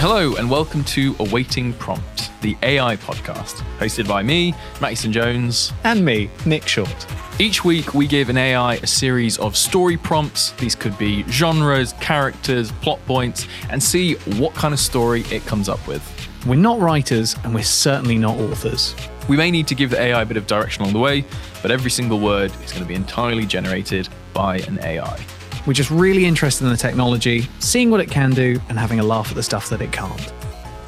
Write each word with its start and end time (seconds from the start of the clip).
Hello, 0.00 0.34
and 0.36 0.50
welcome 0.50 0.82
to 0.84 1.14
Awaiting 1.18 1.74
Prompt, 1.74 2.30
the 2.40 2.56
AI 2.62 2.96
podcast, 2.96 3.56
hosted 3.78 4.08
by 4.08 4.22
me, 4.22 4.54
Eastland-Jones. 4.82 5.74
And 5.84 6.02
me, 6.02 6.30
Nick 6.46 6.66
Short. 6.66 7.06
Each 7.38 7.66
week, 7.66 7.92
we 7.92 8.06
give 8.06 8.30
an 8.30 8.38
AI 8.38 8.76
a 8.76 8.86
series 8.86 9.36
of 9.36 9.58
story 9.58 9.98
prompts. 9.98 10.52
These 10.52 10.74
could 10.74 10.96
be 10.96 11.22
genres, 11.24 11.92
characters, 12.00 12.72
plot 12.72 12.98
points, 13.04 13.46
and 13.68 13.82
see 13.82 14.14
what 14.38 14.54
kind 14.54 14.72
of 14.72 14.80
story 14.80 15.20
it 15.30 15.44
comes 15.44 15.68
up 15.68 15.86
with. 15.86 16.02
We're 16.46 16.54
not 16.54 16.80
writers, 16.80 17.36
and 17.44 17.54
we're 17.54 17.62
certainly 17.62 18.16
not 18.16 18.38
authors. 18.38 18.96
We 19.28 19.36
may 19.36 19.50
need 19.50 19.68
to 19.68 19.74
give 19.74 19.90
the 19.90 20.00
AI 20.00 20.22
a 20.22 20.24
bit 20.24 20.38
of 20.38 20.46
direction 20.46 20.80
along 20.80 20.94
the 20.94 21.00
way, 21.00 21.26
but 21.60 21.70
every 21.70 21.90
single 21.90 22.20
word 22.20 22.50
is 22.64 22.72
going 22.72 22.84
to 22.84 22.88
be 22.88 22.94
entirely 22.94 23.44
generated 23.44 24.08
by 24.32 24.60
an 24.60 24.78
AI. 24.82 25.20
We're 25.66 25.74
just 25.74 25.90
really 25.90 26.24
interested 26.24 26.64
in 26.64 26.70
the 26.70 26.76
technology, 26.76 27.48
seeing 27.58 27.90
what 27.90 28.00
it 28.00 28.10
can 28.10 28.30
do, 28.30 28.60
and 28.68 28.78
having 28.78 28.98
a 28.98 29.04
laugh 29.04 29.28
at 29.28 29.34
the 29.34 29.42
stuff 29.42 29.68
that 29.68 29.82
it 29.82 29.92
can't. 29.92 30.32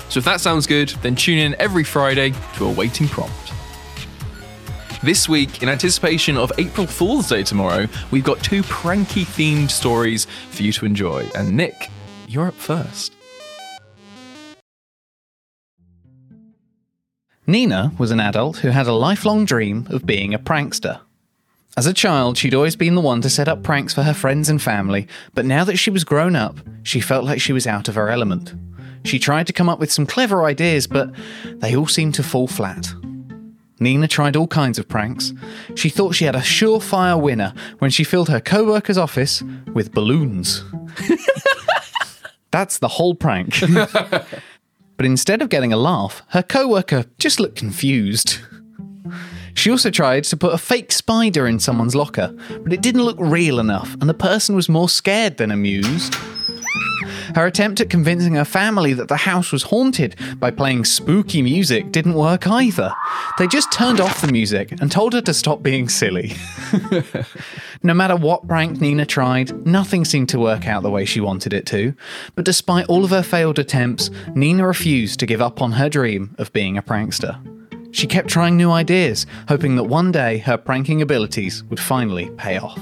So 0.09 0.19
if 0.19 0.24
that 0.24 0.41
sounds 0.41 0.66
good, 0.66 0.88
then 1.02 1.14
tune 1.14 1.38
in 1.38 1.55
every 1.59 1.84
Friday 1.84 2.33
to 2.56 2.66
Awaiting 2.66 3.09
Prompt. 3.09 3.52
This 5.02 5.28
week, 5.28 5.62
in 5.62 5.69
anticipation 5.69 6.37
of 6.37 6.52
April 6.59 6.87
Fool's 6.87 7.28
Day 7.28 7.42
tomorrow, 7.42 7.87
we've 8.11 8.24
got 8.24 8.42
two 8.42 8.62
pranky 8.62 9.24
themed 9.24 9.70
stories 9.70 10.27
for 10.50 10.62
you 10.62 10.73
to 10.73 10.86
enjoy. 10.86 11.28
And 11.34 11.56
Nick, 11.56 11.91
you're 12.27 12.47
up 12.47 12.55
first. 12.55 13.12
Nina 17.47 17.92
was 17.98 18.11
an 18.11 18.20
adult 18.20 18.59
who 18.59 18.69
had 18.69 18.86
a 18.86 18.92
lifelong 18.92 19.45
dream 19.45 19.86
of 19.91 20.06
being 20.06 20.33
a 20.33 20.39
prankster. 20.39 21.00
As 21.77 21.87
a 21.87 21.95
child, 21.95 22.37
she'd 22.37 22.55
always 22.55 22.77
been 22.77 22.95
the 22.95 23.01
one 23.01 23.23
to 23.23 23.31
set 23.31 23.49
up 23.49 23.62
pranks 23.62 23.95
for 23.95 24.03
her 24.03 24.12
friends 24.12 24.51
and 24.51 24.61
family, 24.61 25.09
but 25.33 25.47
now 25.47 25.65
that 25.65 25.79
she 25.79 25.91
was 25.91 26.05
grown 26.05 26.37
up, 26.37 26.59
she 26.83 27.01
felt 27.01 27.25
like 27.25 27.41
she 27.41 27.55
was 27.55 27.67
out 27.67 27.89
of 27.89 27.95
her 27.95 28.11
element. 28.11 28.55
She 29.05 29.19
tried 29.19 29.47
to 29.47 29.55
come 29.55 29.71
up 29.71 29.79
with 29.79 29.91
some 29.91 30.07
clever 30.07 30.45
ideas, 30.45 30.87
but 30.87 31.11
they 31.45 31.75
all 31.75 31.87
seemed 31.87 32.14
to 32.17 32.23
fall 32.23 32.47
flat. 32.47 32.92
Nina 33.81 34.06
tried 34.06 34.37
all 34.37 34.47
kinds 34.47 34.79
of 34.79 34.87
pranks. 34.87 35.33
She 35.75 35.89
thought 35.89 36.14
she 36.14 36.27
had 36.27 36.37
a 36.37 36.41
surefire 36.41 37.20
winner 37.20 37.55
when 37.79 37.91
she 37.91 38.05
filled 38.05 38.29
her 38.29 38.41
co 38.41 38.64
worker's 38.64 38.98
office 38.98 39.42
with 39.73 39.92
balloons. 39.92 40.62
That's 42.53 42.79
the 42.79 42.89
whole 42.89 43.14
prank. 43.14 43.59
but 43.92 45.07
instead 45.07 45.42
of 45.42 45.48
getting 45.48 45.73
a 45.73 45.79
laugh, 45.79 46.23
her 46.29 46.42
co 46.42 46.69
worker 46.69 47.07
just 47.19 47.41
looked 47.41 47.57
confused. 47.57 48.39
She 49.55 49.70
also 49.70 49.91
tried 49.91 50.25
to 50.25 50.36
put 50.36 50.55
a 50.55 50.58
fake 50.58 50.92
spider 50.92 51.47
in 51.47 51.58
someone's 51.58 51.95
locker, 51.95 52.34
but 52.62 52.72
it 52.72 52.83
didn't 52.83 53.05
look 53.05 53.19
real 53.19 53.58
enough, 53.58 53.95
and 54.00 54.08
the 54.08 54.14
person 54.14 54.55
was 54.55 54.69
more 54.69 54.89
scared 54.89 55.36
than 55.36 55.50
amused. 55.50 56.14
Her 57.34 57.47
attempt 57.47 57.80
at 57.80 57.91
convincing 57.91 58.34
her 58.34 58.45
family 58.45 58.92
that 58.95 59.08
the 59.08 59.17
house 59.17 59.53
was 59.53 59.64
haunted 59.64 60.17
by 60.39 60.50
playing 60.50 60.84
spooky 60.84 61.42
music 61.42 61.92
didn't 61.92 62.14
work 62.14 62.47
either. 62.47 62.92
They 63.39 63.47
just 63.47 63.73
turned 63.73 64.00
off 64.00 64.20
the 64.20 64.33
music 64.33 64.73
and 64.73 64.91
told 64.91 65.12
her 65.14 65.20
to 65.23 65.34
stop 65.34 65.62
being 65.62 65.89
silly. 65.89 66.34
no 67.83 67.95
matter 67.95 68.17
what 68.17 68.47
prank 68.47 68.80
Nina 68.80 69.06
tried, 69.06 69.67
nothing 69.67 70.05
seemed 70.05 70.28
to 70.30 70.39
work 70.39 70.67
out 70.67 70.83
the 70.83 70.91
way 70.91 71.05
she 71.05 71.20
wanted 71.20 71.53
it 71.53 71.67
to. 71.67 71.95
But 72.34 72.45
despite 72.45 72.86
all 72.86 73.05
of 73.05 73.11
her 73.11 73.23
failed 73.23 73.58
attempts, 73.58 74.11
Nina 74.34 74.67
refused 74.67 75.20
to 75.20 75.27
give 75.27 75.41
up 75.41 75.62
on 75.62 75.73
her 75.73 75.89
dream 75.89 76.34
of 76.39 76.53
being 76.53 76.77
a 76.77 76.83
prankster. 76.83 77.41
She 77.93 78.07
kept 78.07 78.29
trying 78.29 78.57
new 78.57 78.71
ideas, 78.71 79.27
hoping 79.48 79.77
that 79.77 79.85
one 79.85 80.11
day 80.12 80.39
her 80.39 80.57
pranking 80.57 81.03
abilities 81.03 81.62
would 81.65 81.79
finally 81.81 82.31
pay 82.37 82.59
off. 82.59 82.81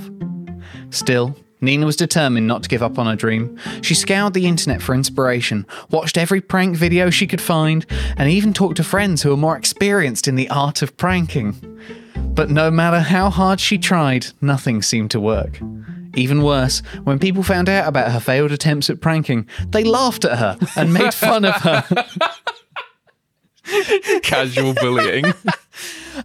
Still, 0.91 1.37
Nina 1.61 1.85
was 1.85 1.97
determined 1.97 2.47
not 2.47 2.63
to 2.63 2.69
give 2.69 2.83
up 2.83 2.99
on 2.99 3.07
her 3.07 3.17
dream. 3.17 3.59
She 3.83 3.95
scoured 3.95 4.35
the 4.35 4.47
internet 4.47 4.81
for 4.81 4.95
inspiration, 4.95 5.67
watched 5.91 6.17
every 6.17 6.41
prank 6.41 6.77
video 6.77 7.11
she 7.11 7.27
could 7.27 7.41
find, 7.41 7.85
and 8.17 8.31
even 8.31 8.55
talked 8.55 8.77
to 8.77 8.85
friends 8.85 9.23
who 9.23 9.31
were 9.31 9.37
more 9.37 9.57
experienced 9.57 10.27
in 10.27 10.37
the 10.37 10.49
art 10.49 10.81
of 10.81 10.97
pranking. 10.97 11.55
But 12.17 12.49
no 12.49 12.71
matter 12.71 13.01
how 13.01 13.31
hard 13.31 13.61
she 13.61 13.79
tried, 13.79 14.29
nothing 14.41 14.81
seemed 14.81 15.11
to 15.11 15.21
work. 15.21 15.61
Even 16.15 16.43
worse, 16.43 16.83
when 17.05 17.19
people 17.19 17.43
found 17.43 17.69
out 17.69 17.87
about 17.87 18.11
her 18.11 18.21
failed 18.21 18.53
attempts 18.53 18.91
at 18.91 19.01
pranking, 19.01 19.47
they 19.69 19.85
laughed 19.85 20.25
at 20.25 20.39
her 20.39 20.59
and 20.77 20.93
made 20.93 21.15
fun 21.15 21.45
of 21.45 21.55
her. 21.57 21.85
Casual 24.23 24.75
bullying. 24.75 25.25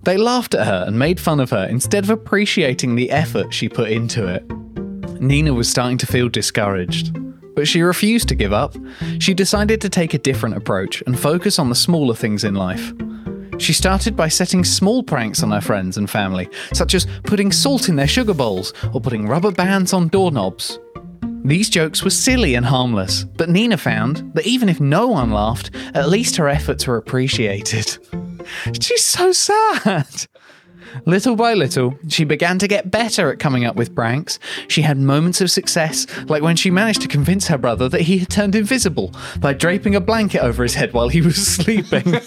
They 0.04 0.18
laughed 0.18 0.56
at 0.56 0.66
her 0.66 0.84
and 0.88 1.00
made 1.00 1.20
fun 1.20 1.40
of 1.40 1.52
her 1.52 1.66
instead 1.66 2.04
of 2.04 2.10
appreciating 2.10 2.96
the 2.96 3.12
effort 3.12 3.54
she 3.54 3.70
put 3.70 3.92
into 3.92 4.28
it. 4.28 4.44
Nina 5.22 5.54
was 5.54 5.70
starting 5.70 5.98
to 6.00 6.08
feel 6.08 6.28
discouraged. 6.28 7.18
But 7.56 7.68
she 7.68 7.82
refused 7.82 8.28
to 8.30 8.36
give 8.36 8.52
up. 8.52 8.76
She 9.20 9.34
decided 9.34 9.80
to 9.82 9.90
take 9.90 10.14
a 10.14 10.18
different 10.18 10.58
approach 10.58 11.02
and 11.08 11.18
focus 11.18 11.58
on 11.58 11.70
the 11.70 11.76
smaller 11.76 12.14
things 12.14 12.44
in 12.44 12.56
life. 12.56 12.94
She 13.58 13.72
started 13.72 14.16
by 14.18 14.28
setting 14.28 14.66
small 14.66 15.02
pranks 15.02 15.42
on 15.42 15.52
her 15.52 15.62
friends 15.62 15.98
and 15.98 16.10
family, 16.10 16.50
such 16.74 16.94
as 16.94 17.08
putting 17.24 17.52
salt 17.54 17.88
in 17.88 17.96
their 17.96 18.08
sugar 18.08 18.34
bowls 18.34 18.74
or 18.94 19.00
putting 19.00 19.28
rubber 19.28 19.52
bands 19.52 19.94
on 19.94 20.10
doorknobs. 20.10 20.78
These 21.46 21.70
jokes 21.70 22.04
were 22.04 22.10
silly 22.10 22.56
and 22.56 22.66
harmless, 22.66 23.24
but 23.24 23.50
Nina 23.50 23.78
found 23.78 24.32
that 24.34 24.48
even 24.48 24.68
if 24.68 24.80
no 24.80 25.08
one 25.08 25.30
laughed, 25.32 25.70
at 25.94 26.10
least 26.10 26.38
her 26.38 26.50
efforts 26.50 26.88
were 26.88 26.98
appreciated. 26.98 27.98
She's 28.82 29.06
so 29.06 29.32
sad. 29.32 30.08
Little 31.06 31.36
by 31.36 31.54
little, 31.54 32.00
she 32.08 32.24
began 32.24 32.58
to 32.58 32.68
get 32.68 32.90
better 32.90 33.32
at 33.32 33.38
coming 33.38 33.64
up 33.64 33.76
with 33.76 33.94
pranks. 33.94 34.40
She 34.70 34.82
had 34.82 34.98
moments 34.98 35.40
of 35.40 35.52
success, 35.52 36.08
like 36.28 36.42
when 36.42 36.56
she 36.56 36.72
managed 36.72 37.02
to 37.04 37.08
convince 37.08 37.48
her 37.48 37.60
brother 37.60 37.90
that 37.90 38.02
he 38.02 38.18
had 38.18 38.30
turned 38.30 38.56
invisible 38.56 39.14
by 39.40 39.54
draping 39.54 39.94
a 39.94 40.02
blanket 40.02 40.40
over 40.40 40.64
his 40.64 40.74
head 40.74 40.94
while 40.94 41.10
he 41.10 41.22
was 41.22 41.36
sleeping. 41.58 42.16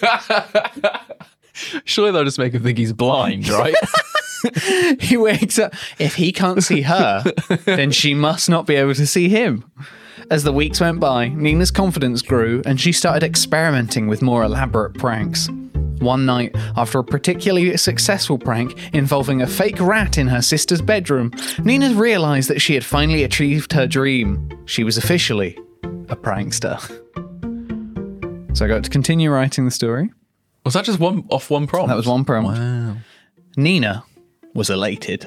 Surely 1.84 2.12
they'll 2.12 2.24
just 2.24 2.38
make 2.38 2.52
him 2.52 2.62
think 2.62 2.78
he's 2.78 2.92
blind, 2.92 3.48
right? 3.48 3.74
he 5.00 5.16
wakes 5.16 5.58
up. 5.58 5.74
If 5.98 6.14
he 6.14 6.32
can't 6.32 6.62
see 6.62 6.82
her, 6.82 7.24
then 7.64 7.90
she 7.90 8.14
must 8.14 8.48
not 8.48 8.66
be 8.66 8.76
able 8.76 8.94
to 8.94 9.06
see 9.06 9.28
him. 9.28 9.64
As 10.30 10.44
the 10.44 10.52
weeks 10.52 10.80
went 10.80 11.00
by, 11.00 11.28
Nina's 11.28 11.70
confidence 11.70 12.20
grew 12.22 12.62
and 12.66 12.80
she 12.80 12.92
started 12.92 13.22
experimenting 13.22 14.08
with 14.08 14.20
more 14.20 14.44
elaborate 14.44 14.94
pranks. 14.98 15.48
One 16.00 16.26
night, 16.26 16.54
after 16.76 17.00
a 17.00 17.04
particularly 17.04 17.76
successful 17.76 18.38
prank 18.38 18.94
involving 18.94 19.42
a 19.42 19.46
fake 19.46 19.80
rat 19.80 20.18
in 20.18 20.28
her 20.28 20.42
sister's 20.42 20.80
bedroom, 20.80 21.32
Nina 21.64 21.92
realised 21.94 22.48
that 22.50 22.60
she 22.60 22.74
had 22.74 22.84
finally 22.84 23.24
achieved 23.24 23.72
her 23.72 23.86
dream. 23.86 24.48
She 24.66 24.84
was 24.84 24.96
officially 24.96 25.58
a 26.08 26.16
prankster. 26.16 26.78
So 28.56 28.64
I 28.64 28.68
got 28.68 28.84
to 28.84 28.90
continue 28.90 29.30
writing 29.30 29.64
the 29.64 29.70
story. 29.70 30.10
Was 30.64 30.74
that 30.74 30.84
just 30.84 31.00
one 31.00 31.26
off 31.30 31.50
one 31.50 31.66
prompt? 31.66 31.88
That 31.88 31.96
was 31.96 32.06
one 32.06 32.24
prompt. 32.24 32.50
Wow. 32.50 32.96
Nina 33.56 34.04
was 34.54 34.70
elated. 34.70 35.26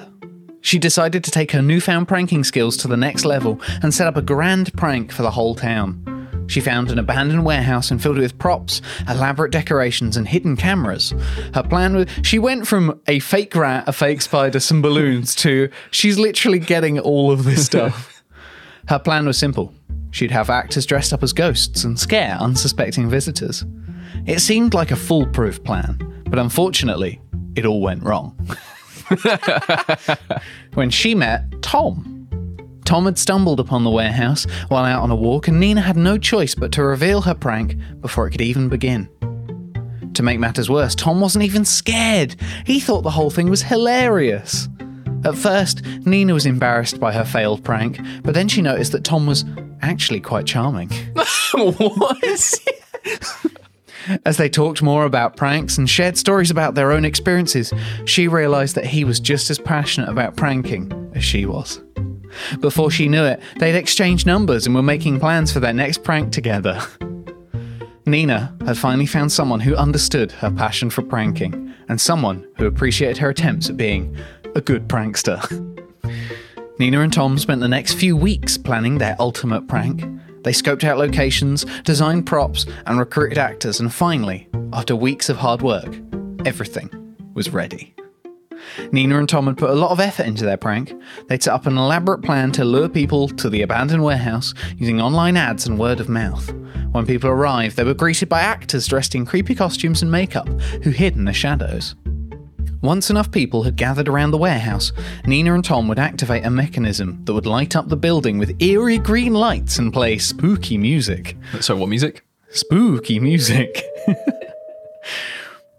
She 0.62 0.78
decided 0.78 1.24
to 1.24 1.32
take 1.32 1.52
her 1.52 1.62
newfound 1.62 2.08
pranking 2.08 2.44
skills 2.44 2.78
to 2.78 2.88
the 2.88 2.98
next 2.98 3.26
level 3.26 3.60
and 3.82 3.94
set 3.94 4.08
up 4.08 4.16
a 4.16 4.22
grand 4.22 4.74
prank 4.74 5.12
for 5.12 5.24
the 5.24 5.32
whole 5.32 5.56
town. 5.56 6.46
She 6.48 6.60
found 6.60 6.92
an 6.92 7.00
abandoned 7.00 7.46
warehouse 7.46 7.92
and 7.92 8.02
filled 8.02 8.18
it 8.18 8.22
with 8.22 8.38
props, 8.38 8.82
elaborate 9.08 9.52
decorations, 9.52 10.18
and 10.18 10.28
hidden 10.28 10.58
cameras. 10.58 11.14
Her 11.54 11.64
plan 11.64 11.96
was 11.96 12.08
she 12.24 12.40
went 12.40 12.68
from 12.68 13.00
a 13.08 13.20
fake 13.20 13.56
rat, 13.56 13.86
a 13.88 13.94
fake 13.94 14.22
spider, 14.22 14.60
some 14.60 14.82
balloons 14.82 15.34
to 15.36 15.70
she's 15.92 16.20
literally 16.20 16.60
getting 16.60 17.00
all 17.00 17.32
of 17.32 17.46
this 17.46 17.66
stuff. 17.66 18.22
Her 18.90 19.00
plan 19.00 19.26
was 19.26 19.38
simple. 19.38 19.74
She'd 20.12 20.32
have 20.32 20.50
actors 20.50 20.86
dressed 20.86 21.14
up 21.14 21.24
as 21.24 21.32
ghosts 21.32 21.86
and 21.86 21.98
scare 21.98 22.36
unsuspecting 22.38 23.10
visitors. 23.10 23.64
It 24.26 24.40
seemed 24.40 24.74
like 24.74 24.92
a 24.92 24.98
foolproof 24.98 25.64
plan, 25.64 26.24
but 26.28 26.38
unfortunately, 26.38 27.22
it 27.56 27.66
all 27.66 27.82
went 27.82 28.04
wrong. 28.04 28.36
when 30.74 30.90
she 30.90 31.16
met 31.16 31.44
Tom. 31.62 32.28
Tom 32.86 33.06
had 33.06 33.18
stumbled 33.18 33.60
upon 33.60 33.84
the 33.84 33.90
warehouse 33.90 34.46
while 34.68 34.84
out 34.84 35.02
on 35.02 35.12
a 35.12 35.16
walk, 35.16 35.48
and 35.48 35.60
Nina 35.60 35.82
had 35.82 35.96
no 35.96 36.18
choice 36.18 36.56
but 36.56 36.72
to 36.74 36.84
reveal 36.84 37.22
her 37.22 37.34
prank 37.34 37.76
before 38.02 38.28
it 38.28 38.32
could 38.32 38.42
even 38.42 38.70
begin. 38.70 39.10
To 40.16 40.24
make 40.24 40.40
matters 40.40 40.70
worse, 40.70 40.94
Tom 40.94 41.22
wasn't 41.22 41.46
even 41.46 41.64
scared. 41.64 42.36
He 42.66 42.80
thought 42.80 43.02
the 43.02 43.12
whole 43.12 43.30
thing 43.30 43.50
was 43.50 43.62
hilarious. 43.62 44.68
At 45.24 45.36
first, 45.36 45.86
Nina 46.06 46.34
was 46.34 46.46
embarrassed 46.46 47.00
by 47.00 47.14
her 47.14 47.24
failed 47.24 47.64
prank, 47.64 48.00
but 48.24 48.34
then 48.34 48.48
she 48.48 48.62
noticed 48.62 48.92
that 48.92 49.04
Tom 49.04 49.26
was 49.26 49.46
actually 49.82 50.20
quite 50.20 50.46
charming. 50.46 50.90
what? 51.54 52.60
As 54.26 54.38
they 54.38 54.50
talked 54.50 54.82
more 54.82 55.06
about 55.06 55.38
pranks 55.38 55.78
and 55.78 55.90
shared 55.90 56.18
stories 56.18 56.52
about 56.52 56.76
their 56.76 56.92
own 56.92 57.06
experiences, 57.06 57.74
she 58.06 58.28
realised 58.28 58.76
that 58.76 58.86
he 58.86 59.04
was 59.04 59.20
just 59.20 59.50
as 59.50 59.60
passionate 59.60 60.10
about 60.10 60.36
pranking 60.36 61.12
as 61.16 61.24
she 61.24 61.46
was. 61.46 61.82
Before 62.60 62.92
she 62.92 63.08
knew 63.10 63.24
it, 63.24 63.42
they'd 63.58 63.76
exchanged 63.76 64.26
numbers 64.26 64.66
and 64.66 64.76
were 64.76 64.82
making 64.82 65.20
plans 65.20 65.52
for 65.52 65.60
their 65.60 65.74
next 65.74 66.04
prank 66.04 66.32
together. 66.32 66.82
Nina 68.06 68.56
had 68.66 68.78
finally 68.78 69.06
found 69.06 69.32
someone 69.32 69.60
who 69.60 69.76
understood 69.76 70.32
her 70.34 70.50
passion 70.50 70.90
for 70.90 71.02
pranking 71.02 71.74
and 71.88 72.00
someone 72.00 72.48
who 72.58 72.66
appreciated 72.66 73.18
her 73.18 73.30
attempts 73.30 73.70
at 73.70 73.78
being 73.78 74.16
a 74.56 74.62
good 74.62 74.88
prankster. 74.88 75.40
Nina 76.80 77.02
and 77.02 77.14
Tom 77.14 77.38
spent 77.38 77.62
the 77.62 77.68
next 77.68 77.94
few 77.94 78.18
weeks 78.18 78.58
planning 78.58 78.98
their 78.98 79.16
ultimate 79.20 79.68
prank, 79.68 80.04
They 80.44 80.52
scoped 80.52 80.84
out 80.84 80.98
locations, 80.98 81.66
designed 81.84 82.26
props, 82.26 82.66
and 82.86 82.98
recruited 82.98 83.38
actors, 83.38 83.80
and 83.80 83.94
finally, 83.94 84.50
after 84.74 84.96
weeks 84.96 85.30
of 85.30 85.38
hard 85.38 85.62
work, 85.62 86.00
everything 86.46 86.90
was 87.34 87.52
ready. 87.52 87.94
Nina 88.92 89.18
and 89.18 89.28
Tom 89.28 89.48
had 89.48 89.58
put 89.58 89.70
a 89.70 89.76
lot 89.76 89.92
of 89.92 90.00
effort 90.00 90.26
into 90.26 90.46
their 90.46 90.58
prank. 90.58 90.94
They'd 91.28 91.42
set 91.42 91.54
up 91.54 91.66
an 91.66 91.78
elaborate 91.78 92.22
plan 92.22 92.52
to 92.54 92.66
lure 92.66 92.90
people 92.90 93.28
to 93.30 93.50
the 93.50 93.62
abandoned 93.62 94.04
warehouse 94.04 94.54
using 94.78 95.02
online 95.02 95.38
ads 95.38 95.68
and 95.68 95.80
word 95.80 96.00
of 96.00 96.10
mouth. 96.10 96.54
When 96.92 97.06
people 97.06 97.30
arrived, 97.30 97.78
they 97.78 97.84
were 97.84 97.94
greeted 97.94 98.30
by 98.30 98.42
actors 98.42 98.88
dressed 98.88 99.16
in 99.16 99.26
creepy 99.26 99.56
costumes 99.56 100.02
and 100.02 100.12
makeup 100.12 100.48
who 100.84 100.92
hid 100.92 101.16
in 101.16 101.26
the 101.26 101.34
shadows. 101.34 101.96
Once 102.82 103.12
enough 103.12 103.30
people 103.30 103.62
had 103.64 103.76
gathered 103.76 104.10
around 104.10 104.32
the 104.32 104.38
warehouse, 104.38 104.92
Nina 105.28 105.54
and 105.54 105.64
Tom 105.64 105.88
would 105.88 106.00
activate 106.00 106.44
a 106.44 106.50
mechanism 106.50 107.22
that 107.26 107.34
would 107.34 107.46
light 107.46 107.76
up 107.76 107.90
the 107.90 107.96
building 107.96 108.40
with 108.40 108.60
eerie 108.60 108.98
green 108.98 109.36
lights 109.36 109.78
and 109.78 109.94
play 109.94 110.18
spooky 110.18 110.80
music. 110.80 111.38
So, 111.60 111.76
what 111.76 111.90
music? 111.90 112.24
Spooky 112.50 113.20
music. 113.20 113.84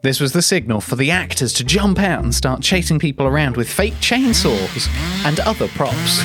this 0.02 0.20
was 0.20 0.32
the 0.32 0.42
signal 0.42 0.80
for 0.80 0.94
the 0.94 1.10
actors 1.10 1.52
to 1.54 1.64
jump 1.64 1.98
out 1.98 2.22
and 2.22 2.32
start 2.32 2.62
chasing 2.62 3.00
people 3.00 3.26
around 3.26 3.56
with 3.56 3.68
fake 3.68 3.94
chainsaws 3.94 4.88
and 5.26 5.40
other 5.40 5.66
props. 5.68 6.22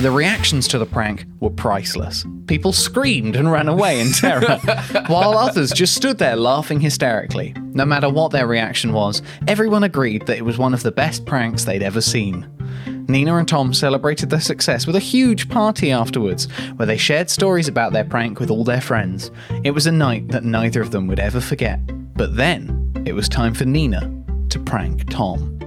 The 0.00 0.10
reactions 0.10 0.66
to 0.68 0.78
the 0.78 0.86
prank 0.86 1.26
were 1.40 1.50
priceless. 1.50 2.24
People 2.46 2.72
screamed 2.72 3.36
and 3.36 3.52
ran 3.52 3.68
away 3.68 4.00
in 4.00 4.12
terror, 4.12 4.56
while 5.08 5.36
others 5.36 5.72
just 5.72 5.94
stood 5.94 6.16
there 6.16 6.36
laughing 6.36 6.80
hysterically. 6.80 7.54
No 7.74 7.84
matter 7.84 8.08
what 8.08 8.30
their 8.30 8.46
reaction 8.46 8.94
was, 8.94 9.20
everyone 9.46 9.84
agreed 9.84 10.26
that 10.26 10.38
it 10.38 10.44
was 10.44 10.56
one 10.56 10.72
of 10.72 10.82
the 10.82 10.90
best 10.90 11.26
pranks 11.26 11.64
they'd 11.66 11.82
ever 11.82 12.00
seen. 12.00 12.48
Nina 13.10 13.36
and 13.36 13.46
Tom 13.46 13.74
celebrated 13.74 14.30
their 14.30 14.40
success 14.40 14.86
with 14.86 14.96
a 14.96 15.00
huge 15.00 15.50
party 15.50 15.92
afterwards, 15.92 16.46
where 16.76 16.86
they 16.86 16.96
shared 16.96 17.28
stories 17.28 17.68
about 17.68 17.92
their 17.92 18.04
prank 18.04 18.40
with 18.40 18.50
all 18.50 18.64
their 18.64 18.80
friends. 18.80 19.30
It 19.64 19.72
was 19.72 19.86
a 19.86 19.92
night 19.92 20.28
that 20.28 20.44
neither 20.44 20.80
of 20.80 20.92
them 20.92 21.08
would 21.08 21.20
ever 21.20 21.42
forget. 21.42 21.78
But 22.14 22.36
then, 22.36 22.90
it 23.04 23.12
was 23.12 23.28
time 23.28 23.52
for 23.52 23.66
Nina 23.66 24.10
to 24.48 24.58
prank 24.60 25.10
Tom. 25.10 25.58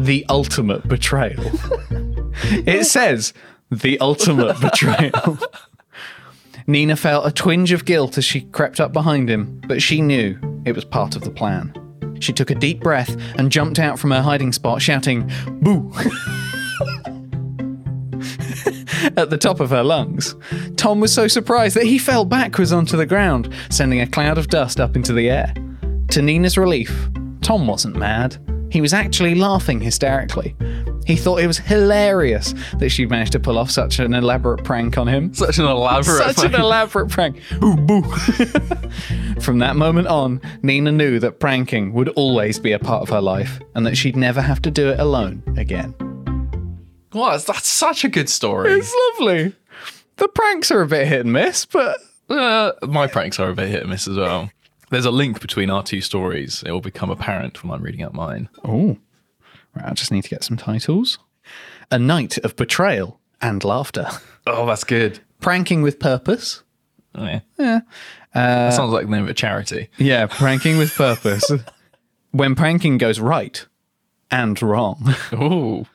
The 0.00 0.26
ultimate 0.28 0.88
betrayal. 0.88 1.52
it 2.42 2.84
says 2.84 3.32
the 3.70 3.98
ultimate 4.00 4.60
betrayal. 4.60 5.38
Nina 6.66 6.96
felt 6.96 7.26
a 7.26 7.32
twinge 7.32 7.72
of 7.72 7.84
guilt 7.84 8.18
as 8.18 8.24
she 8.24 8.42
crept 8.42 8.78
up 8.78 8.92
behind 8.92 9.30
him, 9.30 9.60
but 9.66 9.80
she 9.80 10.00
knew 10.02 10.38
it 10.66 10.74
was 10.74 10.84
part 10.84 11.16
of 11.16 11.22
the 11.22 11.30
plan. 11.30 11.72
She 12.20 12.32
took 12.32 12.50
a 12.50 12.54
deep 12.54 12.80
breath 12.80 13.16
and 13.38 13.50
jumped 13.50 13.78
out 13.78 13.98
from 13.98 14.10
her 14.10 14.20
hiding 14.20 14.52
spot, 14.52 14.82
shouting, 14.82 15.30
Boo! 15.62 15.90
At 19.16 19.30
the 19.30 19.38
top 19.38 19.60
of 19.60 19.70
her 19.70 19.82
lungs. 19.82 20.34
Tom 20.76 21.00
was 21.00 21.12
so 21.12 21.28
surprised 21.28 21.76
that 21.76 21.84
he 21.84 21.98
fell 21.98 22.24
backwards 22.24 22.72
onto 22.72 22.96
the 22.96 23.06
ground, 23.06 23.52
sending 23.70 24.00
a 24.00 24.06
cloud 24.06 24.38
of 24.38 24.48
dust 24.48 24.80
up 24.80 24.96
into 24.96 25.12
the 25.12 25.30
air. 25.30 25.54
To 26.10 26.22
Nina's 26.22 26.58
relief, 26.58 27.08
Tom 27.40 27.66
wasn't 27.66 27.96
mad. 27.96 28.36
He 28.70 28.80
was 28.80 28.92
actually 28.92 29.34
laughing 29.34 29.80
hysterically. 29.80 30.54
He 31.08 31.16
thought 31.16 31.40
it 31.40 31.46
was 31.46 31.56
hilarious 31.56 32.52
that 32.76 32.90
she'd 32.90 33.08
managed 33.08 33.32
to 33.32 33.40
pull 33.40 33.56
off 33.58 33.70
such 33.70 33.98
an 33.98 34.12
elaborate 34.12 34.62
prank 34.62 34.98
on 34.98 35.08
him. 35.08 35.32
Such 35.32 35.58
an 35.58 35.64
elaborate. 35.64 36.36
Such 36.36 36.44
an 36.44 36.54
elaborate 36.54 37.08
prank. 37.08 37.40
Boo. 37.60 38.02
From 39.40 39.58
that 39.60 39.74
moment 39.76 40.06
on, 40.08 40.40
Nina 40.62 40.92
knew 40.92 41.18
that 41.20 41.40
pranking 41.40 41.94
would 41.94 42.10
always 42.10 42.58
be 42.58 42.72
a 42.72 42.78
part 42.78 43.00
of 43.02 43.08
her 43.08 43.22
life 43.22 43.58
and 43.74 43.86
that 43.86 43.96
she'd 43.96 44.16
never 44.16 44.42
have 44.42 44.60
to 44.62 44.70
do 44.70 44.90
it 44.90 45.00
alone 45.00 45.42
again. 45.56 45.94
What? 47.12 47.46
That's 47.46 47.66
such 47.68 48.04
a 48.04 48.08
good 48.08 48.28
story. 48.28 48.70
It's 48.72 48.94
lovely. 49.18 49.54
The 50.16 50.28
pranks 50.28 50.70
are 50.70 50.82
a 50.82 50.86
bit 50.86 51.06
hit 51.06 51.20
and 51.22 51.32
miss, 51.32 51.64
but 51.64 51.96
Uh, 52.28 52.72
my 52.86 53.06
pranks 53.06 53.40
are 53.40 53.48
a 53.48 53.54
bit 53.54 53.68
hit 53.70 53.80
and 53.80 53.88
miss 53.90 54.06
as 54.06 54.18
well. 54.18 54.50
There's 54.90 55.06
a 55.06 55.10
link 55.10 55.40
between 55.40 55.70
our 55.70 55.82
two 55.82 56.02
stories. 56.02 56.62
It 56.66 56.70
will 56.70 56.82
become 56.82 57.08
apparent 57.08 57.64
when 57.64 57.72
I'm 57.72 57.82
reading 57.82 58.02
out 58.02 58.12
mine. 58.12 58.50
oh, 58.62 58.98
right. 59.78 59.90
I 59.90 59.94
just 59.94 60.10
need 60.12 60.22
to 60.24 60.30
get 60.30 60.44
some 60.44 60.56
titles. 60.56 61.18
A 61.90 61.98
night 61.98 62.36
of 62.38 62.56
betrayal 62.56 63.20
and 63.40 63.62
laughter. 63.64 64.08
Oh, 64.46 64.66
that's 64.66 64.84
good. 64.84 65.20
Pranking 65.40 65.82
with 65.82 65.98
purpose. 65.98 66.62
Oh, 67.14 67.24
yeah. 67.24 67.40
Yeah. 67.58 67.80
that 68.34 68.74
sounds 68.74 68.92
like 68.92 69.06
the 69.06 69.10
name 69.10 69.24
of 69.24 69.28
a 69.30 69.34
charity. 69.34 69.88
Yeah, 69.98 70.26
pranking 70.26 70.78
with 70.78 70.94
purpose. 70.94 71.44
when 72.32 72.54
pranking 72.54 72.98
goes 72.98 73.20
right 73.20 73.64
and 74.30 74.60
wrong. 74.62 75.14
Oh, 75.32 75.86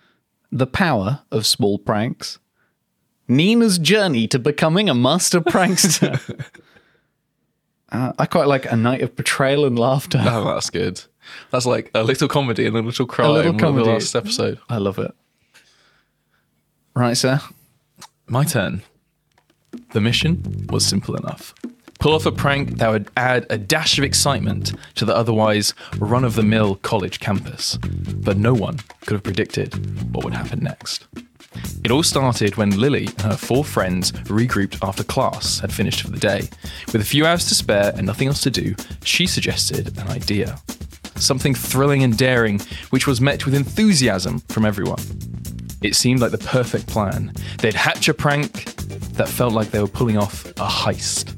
The 0.51 0.67
power 0.67 1.21
of 1.31 1.45
small 1.45 1.77
pranks. 1.77 2.39
Nina's 3.27 3.77
journey 3.79 4.27
to 4.27 4.39
becoming 4.39 4.89
a 4.89 4.93
master 4.95 5.39
prankster. 5.41 6.19
Uh, 7.91 8.11
I 8.17 8.25
quite 8.25 8.47
like 8.47 8.65
a 8.71 8.75
night 8.75 9.03
of 9.03 9.15
betrayal 9.15 9.65
and 9.65 9.77
laughter. 9.77 10.19
oh, 10.25 10.45
that's 10.45 10.71
good. 10.71 11.03
That's 11.51 11.65
like 11.65 11.91
a 11.93 12.03
little 12.03 12.27
comedy 12.27 12.65
and 12.65 12.75
a 12.75 12.81
little 12.81 13.05
crime. 13.05 13.31
little 13.31 13.53
comedy. 13.57 13.85
The 13.85 13.91
last 13.93 14.15
episode. 14.15 14.59
I 14.69 14.77
love 14.77 14.99
it. 14.99 15.13
Right, 16.95 17.17
sir. 17.17 17.39
My 18.27 18.43
turn. 18.43 18.83
The 19.91 20.01
mission 20.01 20.67
was 20.69 20.85
simple 20.85 21.15
enough. 21.15 21.53
Pull 21.99 22.13
off 22.13 22.25
a 22.25 22.31
prank 22.31 22.77
that 22.79 22.89
would 22.89 23.09
add 23.15 23.45
a 23.49 23.57
dash 23.57 23.97
of 23.97 24.03
excitement 24.03 24.73
to 24.95 25.05
the 25.05 25.15
otherwise 25.15 25.73
run 25.97 26.25
of 26.25 26.35
the 26.35 26.43
mill 26.43 26.75
college 26.75 27.19
campus. 27.19 27.77
But 27.77 28.37
no 28.37 28.53
one 28.53 28.79
could 29.01 29.13
have 29.13 29.23
predicted 29.23 30.13
what 30.13 30.25
would 30.25 30.33
happen 30.33 30.59
next. 30.59 31.07
It 31.83 31.91
all 31.91 32.03
started 32.03 32.57
when 32.57 32.77
Lily 32.79 33.07
and 33.07 33.21
her 33.21 33.37
four 33.37 33.63
friends 33.63 34.11
regrouped 34.11 34.85
after 34.85 35.03
class 35.03 35.59
had 35.59 35.71
finished 35.71 36.01
for 36.01 36.09
the 36.09 36.19
day. 36.19 36.49
With 36.91 37.01
a 37.01 37.05
few 37.05 37.25
hours 37.25 37.47
to 37.47 37.55
spare 37.55 37.93
and 37.95 38.05
nothing 38.05 38.27
else 38.27 38.41
to 38.41 38.51
do, 38.51 38.75
she 39.03 39.27
suggested 39.27 39.97
an 39.97 40.09
idea. 40.09 40.59
Something 41.15 41.53
thrilling 41.55 42.03
and 42.03 42.17
daring, 42.17 42.59
which 42.89 43.07
was 43.07 43.21
met 43.21 43.45
with 43.45 43.53
enthusiasm 43.53 44.39
from 44.49 44.65
everyone. 44.65 44.99
It 45.81 45.95
seemed 45.95 46.21
like 46.21 46.31
the 46.31 46.37
perfect 46.37 46.87
plan. 46.87 47.33
They'd 47.59 47.73
hatch 47.73 48.07
a 48.07 48.13
prank 48.13 48.65
that 49.15 49.27
felt 49.27 49.53
like 49.53 49.71
they 49.71 49.79
were 49.79 49.87
pulling 49.87 50.17
off 50.17 50.45
a 50.45 50.67
heist. 50.67 51.29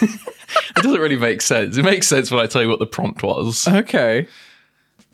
it 0.02 0.76
doesn't 0.76 1.00
really 1.00 1.16
make 1.16 1.42
sense. 1.42 1.76
It 1.76 1.84
makes 1.84 2.08
sense 2.08 2.30
when 2.30 2.40
I 2.40 2.46
tell 2.46 2.62
you 2.62 2.68
what 2.68 2.78
the 2.78 2.86
prompt 2.86 3.22
was. 3.22 3.68
Okay. 3.68 4.26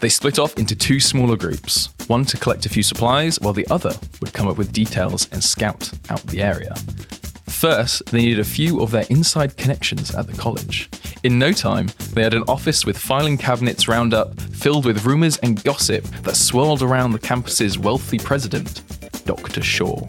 They 0.00 0.08
split 0.10 0.38
off 0.38 0.58
into 0.58 0.76
two 0.76 1.00
smaller 1.00 1.36
groups, 1.36 1.88
one 2.06 2.26
to 2.26 2.36
collect 2.36 2.66
a 2.66 2.68
few 2.68 2.82
supplies, 2.82 3.40
while 3.40 3.54
the 3.54 3.66
other 3.68 3.94
would 4.20 4.34
come 4.34 4.46
up 4.46 4.58
with 4.58 4.72
details 4.72 5.26
and 5.32 5.42
scout 5.42 5.90
out 6.10 6.22
the 6.26 6.42
area. 6.42 6.74
First, 7.48 8.04
they 8.06 8.18
needed 8.18 8.38
a 8.38 8.44
few 8.44 8.82
of 8.82 8.90
their 8.90 9.06
inside 9.08 9.56
connections 9.56 10.14
at 10.14 10.26
the 10.26 10.34
college. 10.34 10.90
In 11.26 11.40
no 11.40 11.50
time, 11.50 11.90
they 12.12 12.22
had 12.22 12.34
an 12.34 12.44
office 12.46 12.86
with 12.86 12.96
filing 12.96 13.36
cabinets 13.36 13.88
round 13.88 14.14
up, 14.14 14.40
filled 14.40 14.84
with 14.84 15.04
rumours 15.04 15.38
and 15.38 15.60
gossip 15.64 16.04
that 16.22 16.36
swirled 16.36 16.82
around 16.82 17.10
the 17.10 17.18
campus's 17.18 17.80
wealthy 17.80 18.16
president, 18.16 18.82
Dr. 19.24 19.60
Shaw. 19.60 20.06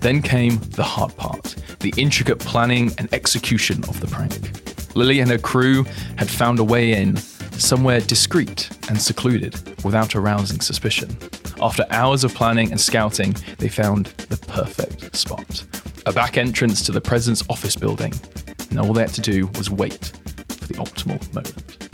Then 0.00 0.22
came 0.22 0.56
the 0.70 0.82
hard 0.82 1.14
part 1.18 1.56
the 1.80 1.92
intricate 1.98 2.38
planning 2.38 2.90
and 2.96 3.12
execution 3.12 3.84
of 3.84 4.00
the 4.00 4.06
prank. 4.06 4.96
Lily 4.96 5.20
and 5.20 5.30
her 5.30 5.36
crew 5.36 5.84
had 6.16 6.30
found 6.30 6.58
a 6.58 6.64
way 6.64 6.92
in, 6.94 7.18
somewhere 7.18 8.00
discreet 8.00 8.70
and 8.88 8.98
secluded, 8.98 9.56
without 9.84 10.16
arousing 10.16 10.62
suspicion. 10.62 11.18
After 11.60 11.84
hours 11.90 12.24
of 12.24 12.34
planning 12.34 12.70
and 12.70 12.80
scouting, 12.80 13.36
they 13.58 13.68
found 13.68 14.06
the 14.30 14.38
perfect 14.38 15.14
spot 15.14 15.66
a 16.06 16.12
back 16.12 16.38
entrance 16.38 16.82
to 16.86 16.92
the 16.92 17.00
president's 17.00 17.44
office 17.50 17.76
building. 17.76 18.14
And 18.76 18.86
all 18.86 18.92
they 18.92 19.00
had 19.00 19.14
to 19.14 19.22
do 19.22 19.46
was 19.56 19.70
wait 19.70 20.12
for 20.48 20.66
the 20.66 20.74
optimal 20.74 21.34
moment. 21.34 21.88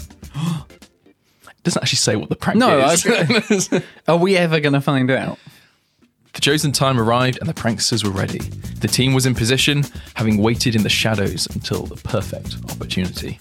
it 1.49 1.63
doesn't 1.63 1.81
actually 1.81 1.97
say 1.99 2.17
what 2.17 2.29
the 2.29 2.35
prank 2.35 2.59
No, 2.59 2.81
is. 2.89 3.71
Are 4.09 4.17
we 4.17 4.37
ever 4.37 4.59
going 4.59 4.73
to 4.73 4.81
find 4.81 5.09
out? 5.09 5.39
The 6.33 6.41
chosen 6.41 6.73
time 6.73 6.99
arrived 6.99 7.39
and 7.39 7.49
the 7.49 7.55
pranksters 7.55 8.03
were 8.03 8.11
ready. 8.11 8.41
The 8.81 8.89
team 8.89 9.15
was 9.15 9.27
in 9.27 9.37
position, 9.37 9.85
having 10.15 10.39
waited 10.39 10.75
in 10.75 10.83
the 10.83 10.89
shadows 10.89 11.47
until 11.55 11.85
the 11.85 11.95
perfect 11.95 12.57
opportunity. 12.73 13.39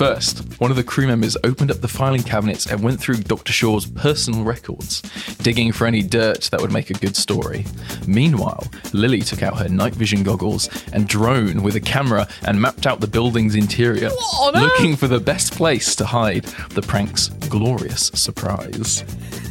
First, 0.00 0.58
one 0.58 0.70
of 0.70 0.78
the 0.78 0.82
crew 0.82 1.06
members 1.06 1.36
opened 1.44 1.70
up 1.70 1.82
the 1.82 1.86
filing 1.86 2.22
cabinets 2.22 2.64
and 2.64 2.82
went 2.82 2.98
through 2.98 3.16
Dr. 3.16 3.52
Shaw's 3.52 3.84
personal 3.84 4.44
records, 4.44 5.02
digging 5.42 5.72
for 5.72 5.86
any 5.86 6.00
dirt 6.00 6.48
that 6.50 6.58
would 6.62 6.72
make 6.72 6.88
a 6.88 6.94
good 6.94 7.14
story. 7.14 7.66
Meanwhile, 8.06 8.66
Lily 8.94 9.20
took 9.20 9.42
out 9.42 9.58
her 9.58 9.68
night 9.68 9.94
vision 9.94 10.22
goggles 10.22 10.70
and 10.94 11.06
drone 11.06 11.62
with 11.62 11.76
a 11.76 11.80
camera 11.80 12.26
and 12.46 12.58
mapped 12.58 12.86
out 12.86 13.00
the 13.00 13.06
building's 13.06 13.54
interior, 13.54 14.08
on 14.08 14.54
looking 14.54 14.96
for 14.96 15.06
the 15.06 15.20
best 15.20 15.52
place 15.52 15.94
to 15.96 16.06
hide 16.06 16.44
the 16.70 16.80
prank's 16.80 17.28
glorious 17.50 18.06
surprise. 18.14 19.04